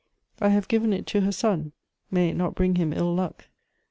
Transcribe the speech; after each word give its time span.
I 0.39 0.49
have 0.49 0.67
given 0.67 0.93
it 0.93 1.05
to 1.05 1.21
her 1.21 1.31
son: 1.31 1.73
may 2.09 2.29
it 2.29 2.35
not 2.35 2.55
bring 2.55 2.73
him 2.77 2.91
ill 2.91 3.13
luck! 3.13 3.45